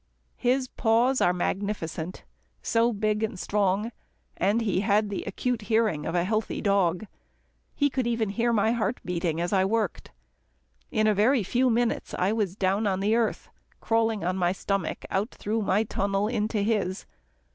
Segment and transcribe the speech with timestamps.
[0.39, 2.23] His paws are magnificent
[2.63, 3.91] so big and strong,
[4.35, 7.05] and he had the acute hearing of a healthy dog.
[7.75, 10.09] He could even hear my heart beating as I worked.
[10.89, 15.05] In a very few minutes, I was down on the earth, crawling on my stomach
[15.11, 17.05] out through my tunnel into his.